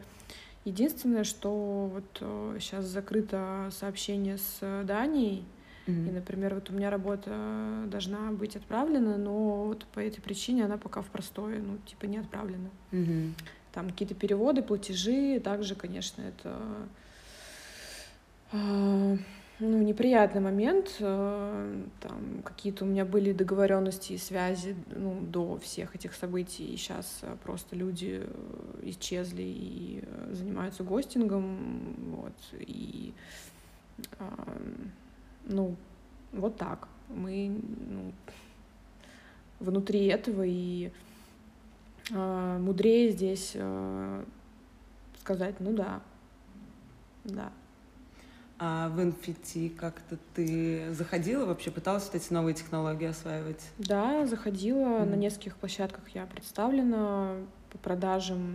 [0.63, 5.43] Единственное, что вот сейчас э, закрыто сообщение с Данией,
[5.85, 6.07] Mm-hmm.
[6.07, 10.77] И, например, вот у меня работа должна быть отправлена, но вот по этой причине она
[10.77, 12.69] пока в простое, ну, типа, не отправлена.
[12.91, 13.31] Mm-hmm.
[13.73, 16.57] Там какие-то переводы, платежи, также, конечно, это
[18.53, 19.17] э,
[19.59, 20.95] ну, неприятный момент.
[20.99, 26.77] Э, там какие-то у меня были договоренности и связи ну, до всех этих событий, и
[26.77, 28.21] сейчас просто люди
[28.83, 33.13] исчезли и занимаются гостингом, вот, и
[34.19, 34.25] э,
[35.45, 35.75] ну,
[36.31, 36.87] вот так.
[37.09, 38.11] Мы ну,
[39.59, 40.91] внутри этого и
[42.11, 44.23] э, мудрее здесь э,
[45.19, 46.01] сказать, ну да,
[47.23, 47.51] да.
[48.59, 53.61] А в NFT как-то ты заходила вообще, пыталась вот эти новые технологии осваивать?
[53.77, 54.99] Да, заходила.
[54.99, 55.09] Mm-hmm.
[55.09, 57.35] На нескольких площадках я представлена.
[57.71, 58.53] По продажам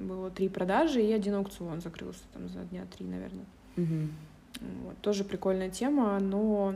[0.00, 3.46] было три продажи и один аукцион закрылся там за дня три, наверное.
[3.76, 4.08] Mm-hmm.
[4.60, 6.74] Вот, тоже прикольная тема, но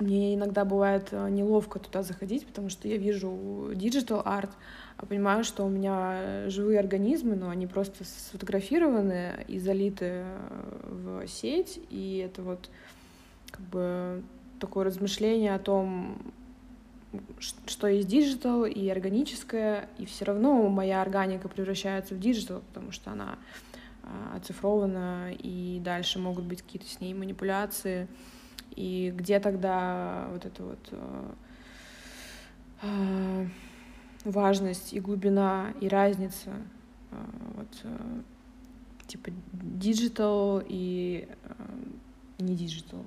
[0.00, 4.50] мне иногда бывает э, неловко туда заходить, потому что я вижу digital art,
[4.96, 11.28] а понимаю, что у меня живые организмы, но они просто сфотографированы и залиты э, в
[11.28, 12.70] сеть, и это вот
[13.50, 14.22] как бы
[14.58, 16.18] такое размышление о том,
[17.66, 23.10] что есть digital и органическое, и все равно моя органика превращается в digital, потому что
[23.10, 23.38] она
[24.02, 28.08] а, оцифрована, и дальше могут быть какие-то с ней манипуляции.
[28.74, 31.34] И где тогда вот эта вот а,
[32.82, 33.46] а,
[34.24, 36.50] важность и глубина и разница
[37.54, 37.68] вот
[39.06, 41.28] типа digital и
[42.38, 43.04] не digital.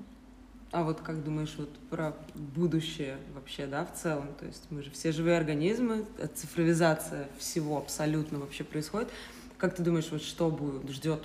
[0.71, 4.27] А вот как думаешь вот про будущее вообще, да, в целом?
[4.37, 6.05] То есть мы же все живые организмы,
[6.35, 9.09] цифровизация всего абсолютно вообще происходит.
[9.57, 11.23] Как ты думаешь, вот что будет, ждет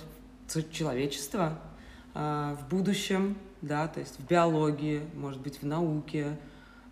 [0.71, 1.59] человечество
[2.13, 6.37] э, в будущем, да, то есть в биологии, может быть, в науке,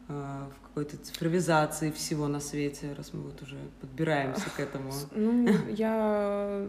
[0.08, 4.92] э, в какой-то цифровизации всего на свете, раз мы вот уже подбираемся к этому?
[5.16, 6.68] Ну, я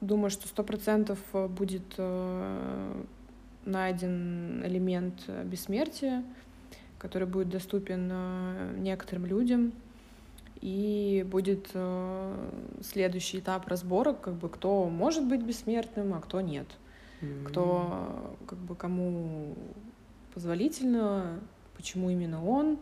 [0.00, 3.02] думаю, что сто процентов будет э,
[3.64, 6.24] найден элемент бессмертия,
[6.98, 9.72] который будет доступен э, некоторым людям,
[10.60, 12.50] и будет э,
[12.82, 16.66] следующий этап разборок, как бы кто может быть бессмертным, а кто нет.
[17.20, 17.44] Mm-hmm.
[17.44, 19.56] Кто как бы кому
[20.34, 21.40] позволительно,
[21.76, 22.78] почему именно он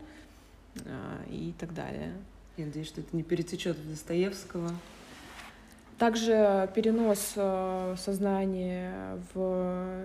[0.85, 2.14] э, и так далее.
[2.57, 4.71] Я надеюсь, что это не перетечет в Достоевского.
[5.99, 10.05] Также перенос э, сознания в,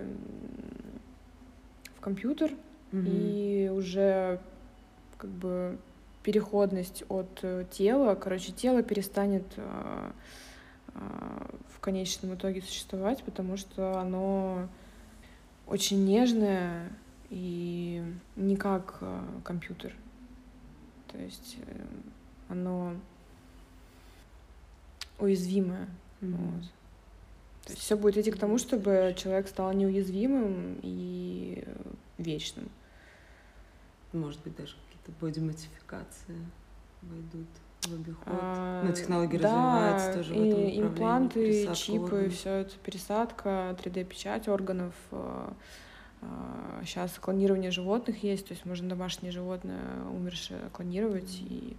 [1.96, 2.52] в компьютер
[2.92, 3.06] mm-hmm.
[3.08, 4.40] и уже
[5.18, 5.78] как бы
[6.24, 8.14] переходность от э, тела.
[8.14, 10.10] Короче, тело перестанет э,
[11.68, 14.68] в конечном итоге существовать, потому что оно
[15.66, 16.90] очень нежное
[17.30, 18.02] и
[18.36, 19.02] не как
[19.44, 19.94] компьютер.
[21.12, 21.58] То есть
[22.48, 22.94] оно
[25.18, 25.88] уязвимое.
[26.20, 26.36] Mm-hmm.
[26.36, 26.62] Вот.
[27.64, 31.64] То есть все будет идти к тому, чтобы человек стал неуязвимым и
[32.18, 32.68] вечным.
[34.12, 34.76] Может быть, даже
[35.20, 36.36] бодимодификации
[37.02, 37.48] войдут
[37.82, 38.26] в обиход.
[38.26, 42.34] А, Но технологии да, развиваются тоже в этом и импланты, чипы, органов.
[42.34, 44.94] все это пересадка, 3D-печать органов.
[46.82, 51.48] Сейчас а, клонирование животных есть, то есть можно домашнее животное умершее клонировать, mm-hmm.
[51.48, 51.76] и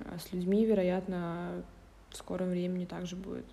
[0.00, 1.62] а, с людьми, вероятно,
[2.10, 3.46] в скором времени также будет.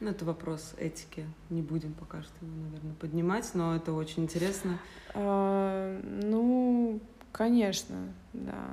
[0.00, 1.24] Ну, это вопрос этики.
[1.48, 4.78] Не будем пока что его, наверное, поднимать, но это очень интересно.
[5.14, 7.00] А, ну,
[7.32, 8.70] конечно, да.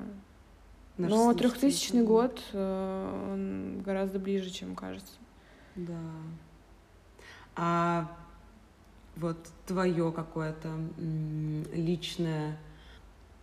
[0.97, 5.13] Наш но трехтысячный год э, он гораздо ближе, чем кажется.
[5.75, 5.97] Да.
[7.55, 8.11] А
[9.15, 10.69] вот твое какое-то
[11.73, 12.57] личное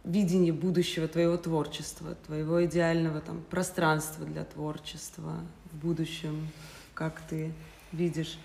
[0.04, 5.34] видение будущего твоего творчества, твоего идеального там пространства для творчества,
[5.72, 6.48] в будущем,
[6.94, 7.52] как ты
[7.92, 8.38] видишь,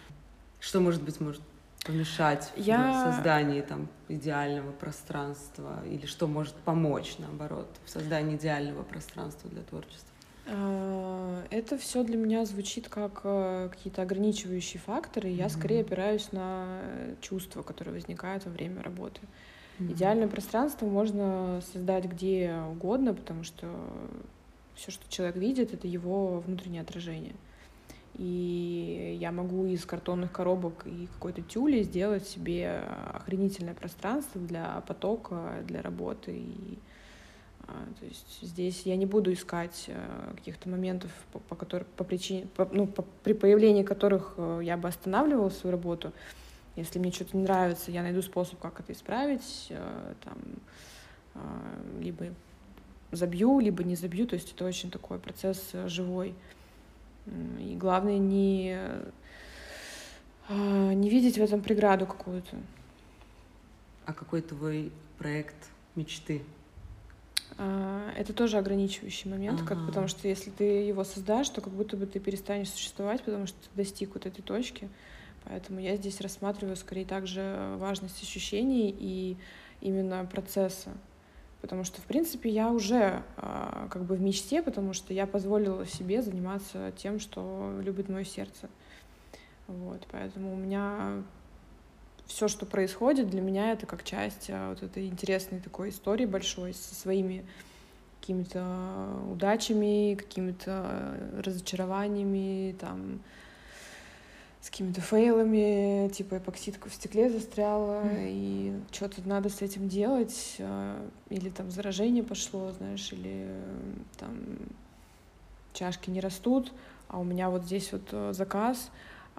[0.59, 1.41] что может быть может
[1.85, 2.91] помешать Я...
[2.91, 9.63] в создании там идеального пространства или что может помочь наоборот в создании идеального пространства для
[9.63, 10.11] творчества?
[10.47, 15.29] А, это все для меня звучит как э, какие-то ограничивающие факторы.
[15.29, 15.49] Я mm-hmm.
[15.49, 16.81] скорее опираюсь на
[17.21, 19.21] чувства, которые возникают во время работы.
[19.79, 19.91] Mm-hmm.
[19.93, 23.67] Идеальное пространство можно создать где угодно, потому что
[24.75, 27.33] все, что человек видит, это его внутреннее отражение.
[28.15, 35.63] И я могу из картонных коробок и какой-то тюли сделать себе охренительное пространство для потока,
[35.65, 36.35] для работы.
[36.35, 36.77] И,
[37.61, 42.03] а, то есть здесь я не буду искать а, каких-то моментов, по, по, которым, по
[42.03, 46.11] причине, по, ну, по, при появлении которых а, я бы останавливала свою работу.
[46.75, 49.73] Если мне что-то не нравится, я найду способ, как это исправить,
[50.23, 50.37] там,
[51.99, 52.27] либо
[53.11, 54.25] забью, либо не забью.
[54.27, 56.33] То есть это очень такой процесс э, живой.
[57.59, 58.77] И главное не,
[60.49, 62.57] а, не видеть в этом преграду какую-то.
[64.05, 65.55] А какой твой проект
[65.95, 66.41] мечты?
[67.57, 69.75] А, это тоже ограничивающий момент, ага.
[69.75, 73.45] как, потому что если ты его создашь, то как будто бы ты перестанешь существовать, потому
[73.45, 74.89] что ты достиг вот этой точки.
[75.45, 79.37] Поэтому я здесь рассматриваю скорее также важность ощущений и
[79.81, 80.91] именно процесса
[81.61, 85.85] потому что, в принципе, я уже э, как бы в мечте, потому что я позволила
[85.85, 88.69] себе заниматься тем, что любит мое сердце.
[89.67, 91.23] Вот, поэтому у меня
[92.25, 96.73] все, что происходит, для меня это как часть а, вот этой интересной такой истории большой
[96.73, 97.45] со своими
[98.19, 103.19] какими-то удачами, какими-то разочарованиями, там,
[104.61, 108.25] с какими-то фейлами, типа эпоксидка в стекле застряла, mm.
[108.27, 113.49] и что-то надо с этим делать, а, или там заражение пошло, знаешь, или
[114.19, 114.35] там
[115.73, 116.71] чашки не растут,
[117.07, 118.91] а у меня вот здесь вот э, заказ,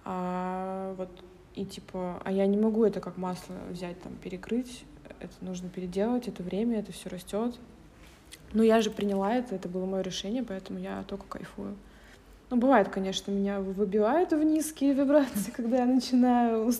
[0.05, 1.11] а вот
[1.55, 4.85] и типа, а я не могу это как масло взять там перекрыть,
[5.21, 7.59] это нужно переделать, это время, это все растет.
[8.53, 11.77] Но я же приняла это, это было мое решение, поэтому я только кайфую.
[12.53, 16.71] Ну, бывает, конечно, меня выбивают в низкие вибрации, когда я начинаю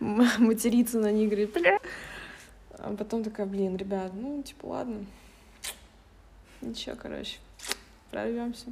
[0.00, 1.78] материться на них, говорить, бля.
[2.72, 5.06] А потом такая, блин, ребят, ну, типа, ладно.
[6.60, 7.38] Ничего, короче,
[8.10, 8.66] прорвемся.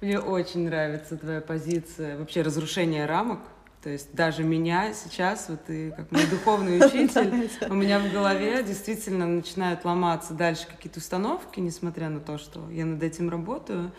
[0.00, 3.38] Мне очень нравится твоя позиция вообще разрушения рамок.
[3.82, 8.62] То есть даже меня сейчас, вот и как мой духовный учитель, у меня в голове
[8.62, 13.90] действительно начинают ломаться дальше какие-то установки, несмотря на то, что я над этим работаю.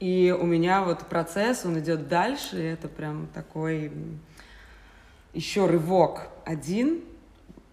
[0.00, 3.92] И у меня вот процесс, он идет дальше, и это прям такой
[5.34, 7.02] еще рывок один.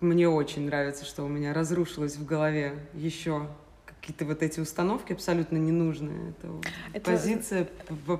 [0.02, 3.48] Мне очень нравится, что у меня разрушилось в голове еще
[4.04, 6.32] какие-то вот эти установки абсолютно ненужные.
[6.32, 6.48] Это,
[6.92, 7.12] это...
[7.12, 7.70] позиция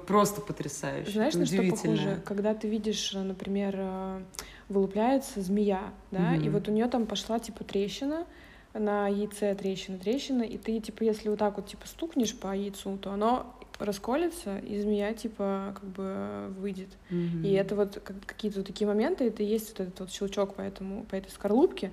[0.08, 1.12] просто потрясающая.
[1.12, 2.22] Знаешь, на что похоже?
[2.24, 4.22] Когда ты видишь, например, э,
[4.70, 6.46] вылупляется змея, да, угу.
[6.46, 8.26] и вот у нее там пошла типа трещина,
[8.74, 12.98] на яйце трещина, трещина, и ты, типа, если вот так вот, типа, стукнешь по яйцу,
[12.98, 16.90] то оно расколется, и змея, типа, как бы выйдет.
[17.10, 17.46] Mm-hmm.
[17.46, 20.62] И это вот какие-то вот такие моменты, это и есть вот этот вот щелчок по,
[20.62, 21.92] этому, по этой скорлупке.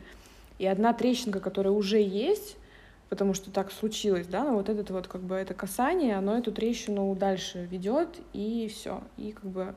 [0.58, 2.56] И одна трещинка, которая уже есть,
[3.10, 6.52] потому что так случилось, да, но вот этот вот как бы это касание, оно эту
[6.52, 9.02] трещину дальше ведет, и все.
[9.18, 9.74] И как бы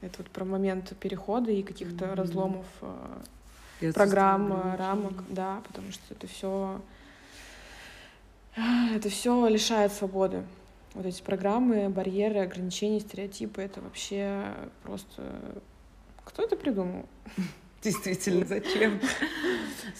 [0.00, 2.14] это вот про момент перехода и каких-то mm-hmm.
[2.14, 6.80] разломов э, программ, э, рамок, да, потому что это все
[8.94, 10.44] это все лишает свободы.
[10.94, 15.22] Вот эти программы, барьеры, ограничения, стереотипы, это вообще просто...
[16.24, 17.04] Кто это придумал?
[17.84, 18.98] Действительно, зачем?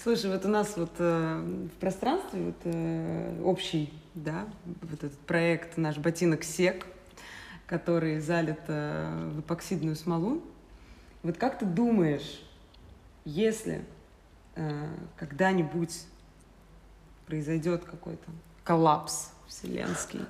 [0.01, 5.77] Слушай, вот у нас вот э, в пространстве вот, э, общий, да, вот этот проект
[5.77, 6.87] наш ботинок СЕК,
[7.67, 10.41] который залит э, в эпоксидную смолу.
[11.21, 12.41] Вот как ты думаешь,
[13.23, 13.85] если
[14.55, 16.05] э, когда-нибудь
[17.27, 18.31] произойдет какой-то
[18.63, 20.21] коллапс вселенский,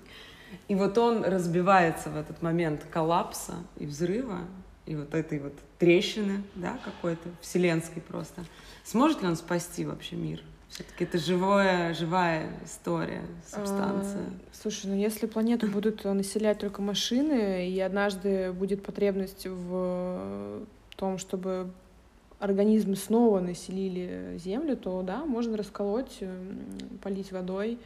[0.68, 4.40] и вот он разбивается в этот момент коллапса и взрыва,
[4.86, 8.44] и вот этой вот трещины, да, какой-то, вселенской просто.
[8.84, 10.44] Сможет ли он спасти вообще мир?
[10.70, 14.22] Все-таки это живое, живая история, субстанция.
[14.22, 20.66] А, слушай, ну если планету будут населять только машины, и однажды будет потребность в
[20.98, 21.72] том, чтобы
[22.40, 26.20] организмы снова населили Землю, то да, можно расколоть,
[27.02, 27.80] полить водой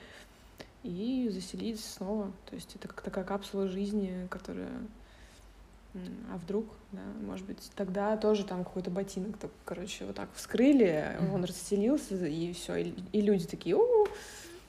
[0.84, 2.32] и заселить снова.
[2.50, 4.72] То есть это как такая капсула жизни, которая
[5.94, 11.18] а вдруг, да, может быть, тогда тоже там какой-то ботинок, так, короче, вот так вскрыли,
[11.34, 14.08] он расстелился, и все, и, и люди такие, у,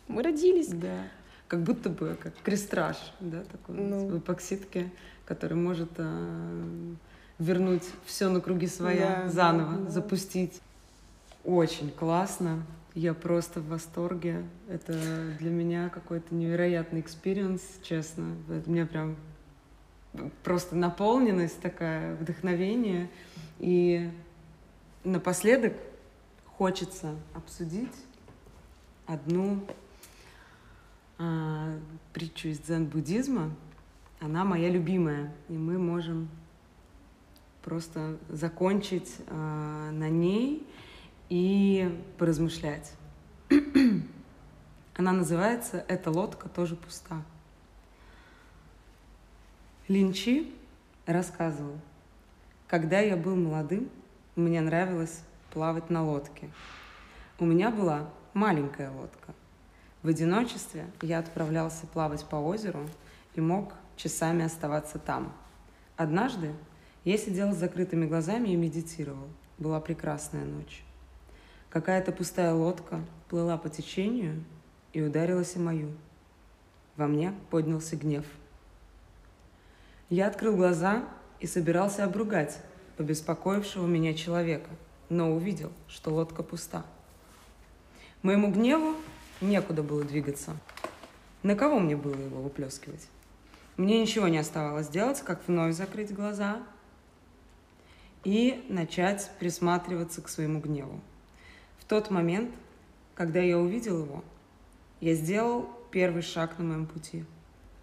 [0.08, 0.68] мы родились.
[0.68, 1.04] Да,
[1.50, 4.06] как будто бы как крестраж, да, такой ну.
[4.06, 4.90] в эпоксидке,
[5.24, 6.94] который может а,
[7.40, 9.90] вернуть все на круги своя, да, заново да, да.
[9.90, 10.60] запустить.
[11.44, 12.64] Очень классно.
[12.94, 14.44] Я просто в восторге.
[14.68, 14.92] Это
[15.38, 18.36] для меня какой-то невероятный experience, честно.
[18.48, 19.16] Это мне прям
[20.42, 23.08] просто наполненность такая, вдохновение.
[23.58, 24.10] И
[25.04, 25.74] напоследок
[26.46, 27.94] хочется обсудить
[29.06, 29.66] одну
[31.18, 31.74] а,
[32.12, 33.50] притчу из дзен-буддизма.
[34.20, 36.28] Она моя любимая, и мы можем
[37.62, 40.66] просто закончить а, на ней
[41.28, 42.92] и поразмышлять.
[44.96, 47.22] Она называется «Эта лодка тоже пуста».
[49.90, 50.46] Линчи
[51.04, 51.76] рассказывал,
[52.68, 53.90] когда я был молодым,
[54.36, 56.48] мне нравилось плавать на лодке.
[57.40, 59.34] У меня была маленькая лодка.
[60.04, 62.88] В одиночестве я отправлялся плавать по озеру
[63.34, 65.32] и мог часами оставаться там.
[65.96, 66.52] Однажды
[67.04, 69.26] я сидел с закрытыми глазами и медитировал.
[69.58, 70.84] Была прекрасная ночь.
[71.68, 74.44] Какая-то пустая лодка плыла по течению
[74.92, 75.90] и ударилась о мою.
[76.94, 78.24] Во мне поднялся гнев–
[80.10, 81.04] я открыл глаза
[81.38, 82.58] и собирался обругать
[82.96, 84.68] побеспокоившего меня человека,
[85.08, 86.84] но увидел, что лодка пуста.
[88.22, 88.96] Моему гневу
[89.40, 90.56] некуда было двигаться.
[91.42, 93.08] На кого мне было его выплескивать?
[93.76, 96.60] Мне ничего не оставалось делать, как вновь закрыть глаза
[98.24, 101.00] и начать присматриваться к своему гневу.
[101.78, 102.50] В тот момент,
[103.14, 104.22] когда я увидел его,
[105.00, 107.24] я сделал первый шаг на моем пути.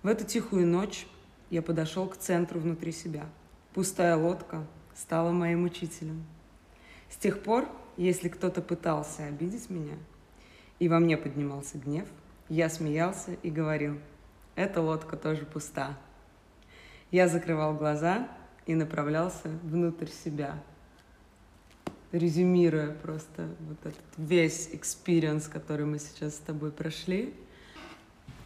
[0.04, 1.08] В эту тихую ночь
[1.50, 3.26] я подошел к центру внутри себя.
[3.74, 6.26] Пустая лодка стала моим учителем.
[7.10, 9.96] С тех пор, если кто-то пытался обидеть меня,
[10.80, 12.08] и во мне поднимался гнев,
[12.50, 13.98] я смеялся и говорил,
[14.56, 15.98] эта лодка тоже пуста.
[17.12, 18.28] Я закрывал глаза
[18.66, 20.62] и направлялся внутрь себя,
[22.12, 27.34] резюмируя просто вот этот весь experience, который мы сейчас с тобой прошли,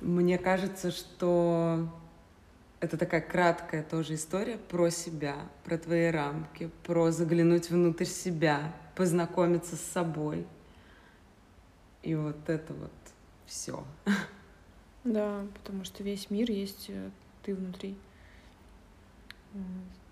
[0.01, 1.87] мне кажется, что
[2.81, 9.75] это такая краткая тоже история про себя, про твои рамки, про заглянуть внутрь себя, познакомиться
[9.75, 10.47] с собой.
[12.01, 12.91] И вот это вот
[13.45, 13.83] все.
[15.03, 17.09] Да, потому что весь мир есть э,
[17.43, 17.95] ты внутри.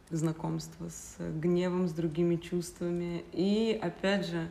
[0.10, 3.24] Знакомство с гневом, с другими чувствами.
[3.34, 4.50] И опять же,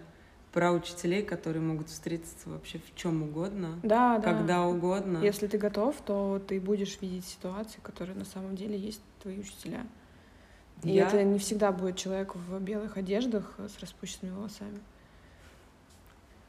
[0.52, 4.66] про учителей, которые могут встретиться вообще в чем угодно, да, когда да.
[4.66, 5.18] угодно.
[5.18, 9.86] Если ты готов, то ты будешь видеть ситуации, которые на самом деле есть твои учителя.
[10.82, 11.08] И Я...
[11.08, 14.78] это не всегда будет человек в белых одеждах с распущенными волосами.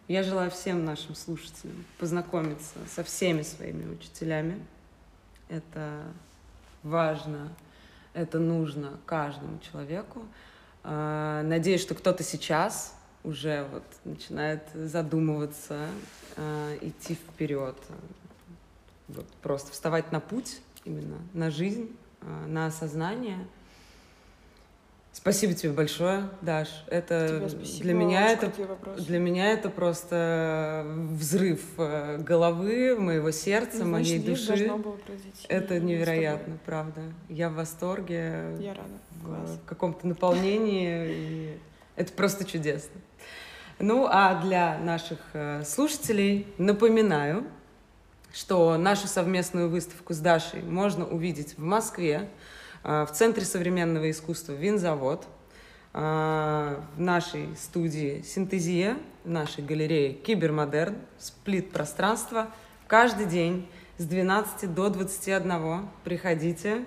[0.08, 4.60] Я желаю всем нашим слушателям познакомиться со всеми своими учителями.
[5.50, 6.04] Это
[6.84, 7.50] важно,
[8.14, 10.24] это нужно каждому человеку.
[10.84, 15.88] А, надеюсь, что кто-то сейчас уже вот начинает задумываться,
[16.36, 17.76] э, идти вперед,
[19.08, 23.48] вот просто вставать на путь именно, на жизнь, э, на осознание.
[25.12, 26.86] Спасибо тебе большое, Даш.
[26.88, 27.50] Это
[27.82, 28.54] для меня это
[29.00, 34.72] для меня это просто взрыв э, головы, моего сердца, ну, моей души.
[35.50, 37.02] Это невероятно, правда.
[37.28, 38.56] Я в восторге.
[38.60, 39.00] Я рада.
[39.22, 41.08] В каком-то наполнении.
[41.10, 41.60] И
[41.96, 43.02] это просто чудесно.
[43.80, 47.46] Ну, а для наших э, слушателей напоминаю,
[48.34, 52.30] что нашу совместную выставку с Дашей можно увидеть в Москве
[52.84, 55.26] а, в Центре современного искусства «Винзавод»,
[55.94, 62.50] а, в нашей студии «Синтезия», в нашей галерее «Кибермодерн», «Split-пространство».
[62.88, 63.68] Каждый день
[63.98, 65.88] с 12 до 21.
[66.04, 66.86] Приходите.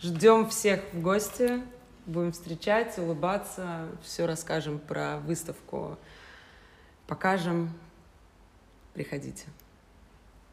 [0.00, 1.60] Ждем всех в гости.
[2.06, 5.98] Будем встречать, улыбаться, все расскажем про выставку,
[7.06, 7.72] покажем.
[8.92, 9.46] Приходите.